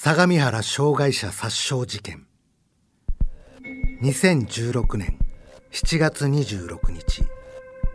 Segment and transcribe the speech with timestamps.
[0.00, 2.24] 相模原障害者殺傷事件。
[4.00, 5.18] 2016年
[5.72, 7.24] 7月26日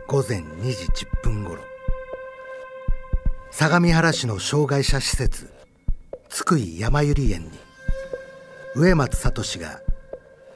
[0.06, 1.62] 午前2時10分ごろ
[3.52, 5.50] 相模原市の障害者施設
[6.28, 7.52] 津久井山百合園に
[8.76, 9.80] 植松聡が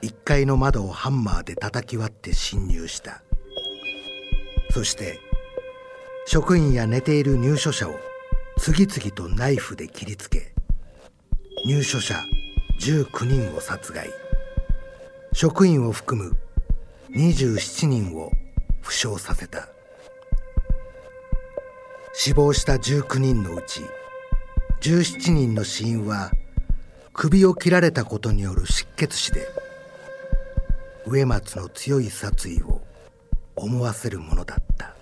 [0.01, 3.21] 1階の窓をハンマーで叩き割って侵入した。
[4.71, 5.17] そして
[6.25, 7.95] 職員や寝ている入所者を
[8.57, 10.56] 次々とナイフで切りつけ
[11.67, 12.23] 入所者
[12.79, 14.09] 19人を殺害。
[15.33, 16.37] 職員を含む
[17.11, 18.31] 27人を
[18.79, 19.67] 負傷させた。
[22.13, 23.81] 死亡した19人のうち
[24.79, 26.31] 17人の死因は
[27.11, 29.45] 首を切られたことによる失血死で
[31.05, 32.81] 植松の強い殺意を
[33.57, 34.95] 思わせるものだった。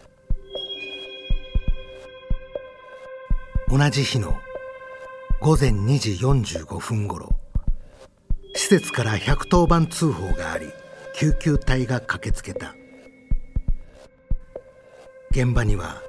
[3.70, 4.36] 同じ日の
[5.42, 7.30] 午前2時45分ごろ
[8.56, 10.68] 施設から110番通報があり
[11.16, 12.76] 救急隊が駆けつけた。
[15.32, 16.02] 現場には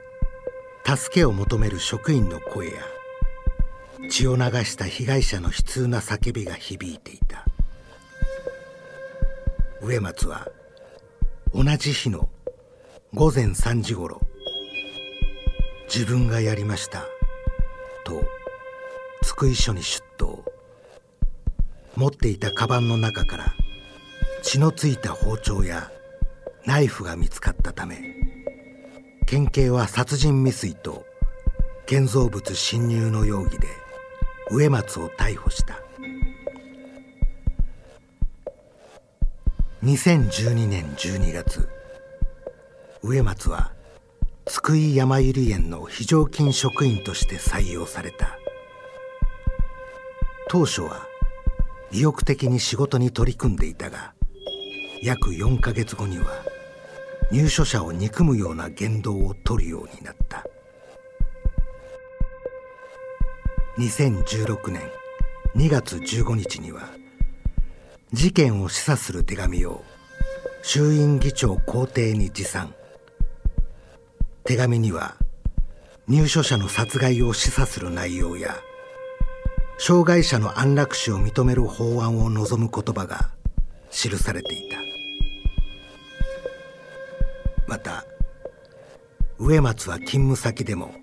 [0.85, 2.73] 助けを求める職員の声や
[4.09, 7.45] 血を流した被害者の悲痛な叫びが響いていた。
[9.83, 10.47] 植松は
[11.53, 12.29] 同じ日の
[13.15, 14.21] 午前3時ごろ
[15.93, 17.07] 自分がやりました
[19.37, 20.43] 津久井署に出頭
[21.95, 23.55] 持っていたカバンの中から
[24.43, 25.91] 血のついた包丁や
[26.65, 28.17] ナイフが見つかったため
[29.27, 31.05] 県警は殺人未遂と
[31.85, 33.69] 建造物侵入の容疑で
[34.51, 35.83] 植松を逮捕した。
[39.85, 41.69] 2012年12月
[43.03, 43.73] 植松は
[44.47, 48.39] 津久井やまゆり園の非常勤職員として採用された。
[50.49, 51.07] 当初は
[51.91, 54.15] 意欲的に仕事に取り組んでいたが
[55.03, 56.27] 約4ヶ月後には
[57.33, 60.45] 入所者を憎むような言動を取るようになった。
[63.79, 64.83] 2016年
[65.57, 66.89] 2月15日には
[68.13, 69.83] 事件を示唆する手紙を
[70.63, 72.73] 衆院議長公邸に持参。
[74.45, 75.17] 手紙には
[76.07, 78.57] 入所者の殺害を示唆する内容や
[79.79, 83.31] 障害者の安楽死を認める法案を望む言葉が
[83.91, 84.79] 記されていた。
[87.67, 88.05] また
[89.39, 90.95] 植松は勤務先でも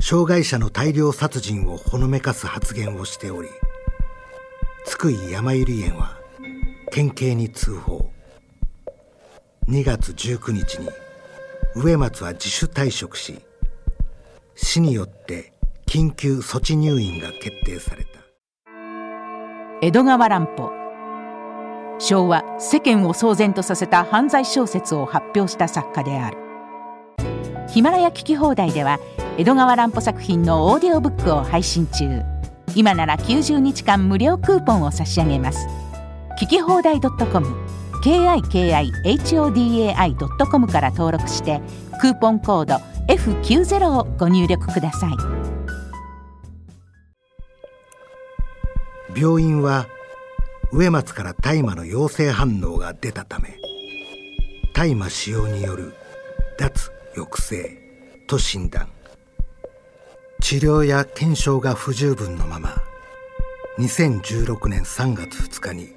[0.00, 3.48] 障害者の大量殺人をほのめかす発言をしており
[4.84, 6.18] 津久井やまゆり園は
[6.90, 8.10] 県警に通報。
[9.68, 10.88] 2月19日に
[11.76, 13.38] 植松は自主退職し
[14.56, 15.52] 市によって
[15.88, 18.20] 緊急措置入院が決定された。
[19.80, 20.70] 江戸川乱歩。
[21.98, 26.36] 昭和世間を騒然とさせた犯罪小説を発表した作家である。
[27.70, 28.98] ヒマラヤ聞き放題では
[29.38, 32.20] 江戸川乱歩作品のオーディオブックを配信中。
[32.74, 35.66] 今なら90日間無料クーポンを差し上げます。
[36.38, 37.46] 聞き放題 .com
[38.04, 41.62] kikihodai.com から登録して
[41.98, 42.74] クーポンコード
[43.08, 45.37] F90 をご入力ください。
[49.16, 49.86] 病院は
[50.72, 53.58] 植松から大麻の陽性反応が出たため
[54.74, 55.94] 大麻使用による
[56.58, 57.78] 脱抑制
[58.26, 58.88] と診断。
[60.40, 62.74] 治療や検証が不十分のまま
[63.78, 65.88] 2016年3月2日に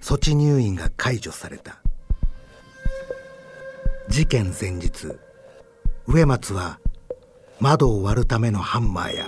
[0.00, 1.78] 措置入院が解除された。
[4.08, 5.08] 事件前日
[6.06, 6.78] 植松は
[7.60, 9.26] 窓を割るためのハンマーや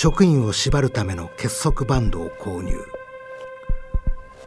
[0.00, 2.72] 職員を縛るための結束バンドを購入。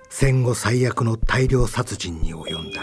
[0.09, 2.81] 戦後最悪の大量殺人に及んだ。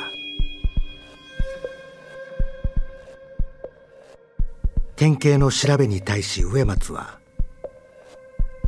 [4.96, 7.18] 県警の調べに対し植松は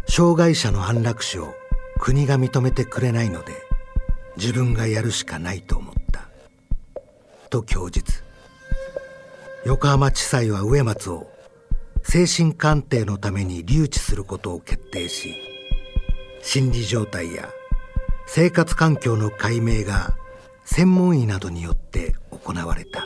[0.09, 1.53] 障害者の安楽死を
[1.99, 3.53] 国が認めてくれないので
[4.39, 6.27] 自分がやるしかないと思った。
[7.51, 8.25] と供述。
[9.67, 11.31] 横浜地裁は植松を
[12.03, 15.37] 精神鑑定のために留置することを決定し
[16.43, 17.49] 心理状態や
[18.27, 20.15] 生活環境の解明が
[20.65, 23.05] 専門医などによって行われた。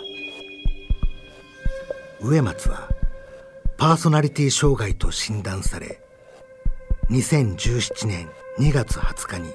[2.21, 2.89] 植松は
[3.77, 6.01] パーソナリティ障害と診断され
[7.11, 9.51] 2017年2月20日に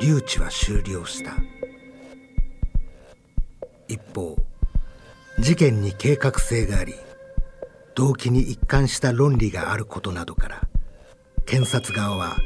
[0.00, 1.32] 留置は終了した。
[3.88, 4.36] 一方
[5.38, 6.94] 事件に計画性があり
[7.96, 10.68] 動機に一貫した論理があることなどから
[11.46, 12.36] 検察側は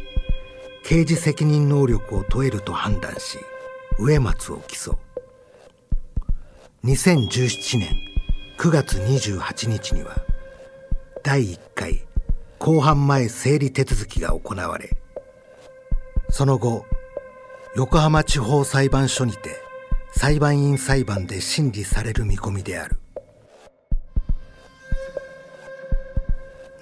[0.85, 3.37] 刑事責任能力を問えると判断し
[3.99, 4.97] 植松を起訴。
[6.85, 7.89] 2017年
[8.59, 10.15] 9月28日には
[11.25, 12.07] 第1回
[12.61, 14.97] 公判前整理手続きが行われ
[16.31, 16.87] その後
[17.75, 19.57] 横浜地方裁判所にて
[20.13, 22.97] 裁判員裁判で審理される見込みである。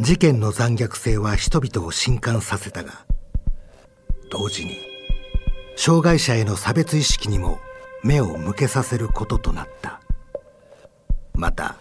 [0.00, 3.04] 事件の残虐性は人々を震撼させたが
[4.30, 4.78] 同時に
[5.76, 7.58] 障害者への差別意識にも
[8.04, 10.00] 目を向けさせることとなった。
[11.34, 11.76] また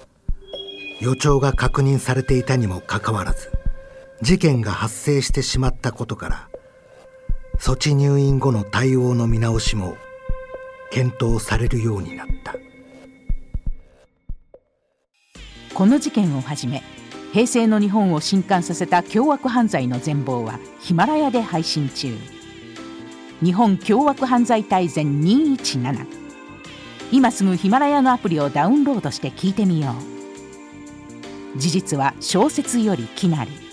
[1.00, 3.52] 予兆が確認されていたにもかかわらず
[4.22, 6.50] 事件が発生してしまったことから
[7.60, 9.96] 措置入院後の対応の見直しも
[10.92, 12.56] 検討されるようになった。
[15.74, 16.82] この事件をはじめ
[17.34, 22.16] 平成の日本を震撼させた凶悪犯罪の全貌はヒマラヤで配信中。
[23.44, 26.06] 日本凶悪犯罪大全217
[27.12, 29.94] 今すぐヒマラヤのアプリをダウンロードして聞いてみよ
[31.56, 31.60] う。
[31.60, 33.67] 事実は小説よりきなり。